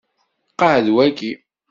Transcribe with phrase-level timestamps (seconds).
[0.59, 1.29] Qɛed waki.